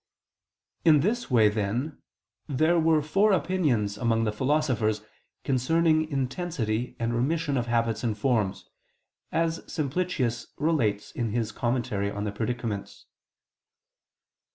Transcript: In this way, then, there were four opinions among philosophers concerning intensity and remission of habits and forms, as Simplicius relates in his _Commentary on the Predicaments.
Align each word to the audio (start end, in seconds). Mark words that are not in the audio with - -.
In 0.83 1.01
this 1.01 1.29
way, 1.29 1.47
then, 1.47 2.01
there 2.47 2.79
were 2.79 3.03
four 3.03 3.31
opinions 3.33 3.99
among 3.99 4.31
philosophers 4.31 5.03
concerning 5.43 6.09
intensity 6.09 6.95
and 6.99 7.13
remission 7.13 7.55
of 7.55 7.67
habits 7.67 8.03
and 8.03 8.17
forms, 8.17 8.67
as 9.31 9.59
Simplicius 9.71 10.47
relates 10.57 11.11
in 11.11 11.33
his 11.33 11.51
_Commentary 11.51 12.11
on 12.11 12.23
the 12.23 12.31
Predicaments. 12.31 13.05